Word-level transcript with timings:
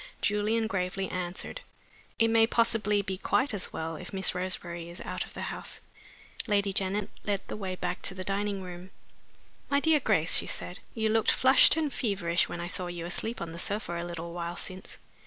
Julian 0.19 0.65
gravely 0.65 1.09
answered: 1.09 1.61
"It 2.17 2.29
may 2.29 2.47
possibly 2.47 3.03
be 3.03 3.17
quite 3.19 3.53
as 3.53 3.71
well 3.71 3.97
if 3.97 4.11
Miss 4.11 4.33
Roseberry 4.33 4.89
is 4.89 4.99
out 5.01 5.23
of 5.25 5.35
the 5.35 5.53
house." 5.53 5.79
Lady 6.47 6.73
Janet 6.73 7.11
led 7.23 7.41
the 7.47 7.55
way 7.55 7.75
back 7.75 8.01
to 8.01 8.15
the 8.15 8.23
dining 8.23 8.63
room. 8.63 8.89
"My 9.69 9.79
dear 9.79 9.99
Grace," 9.99 10.33
she 10.35 10.47
said, 10.47 10.79
"you 10.95 11.09
looked 11.09 11.29
flushed 11.29 11.77
and 11.77 11.93
feverish 11.93 12.49
when 12.49 12.59
I 12.59 12.65
saw 12.65 12.87
you 12.87 13.05
asleep 13.05 13.41
on 13.41 13.51
the 13.51 13.59
sofa 13.59 14.01
a 14.01 14.03
little 14.03 14.33
while 14.33 14.57
since. 14.57 14.97